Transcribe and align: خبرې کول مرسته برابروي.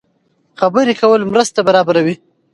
خبرې 0.59 0.93
کول 1.01 1.21
مرسته 1.31 1.59
برابروي. 1.67 2.15